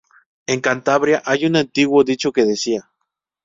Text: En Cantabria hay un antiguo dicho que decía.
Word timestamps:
En 0.47 0.61
Cantabria 0.61 1.21
hay 1.23 1.45
un 1.45 1.55
antiguo 1.57 2.03
dicho 2.03 2.31
que 2.31 2.43
decía. 2.43 2.89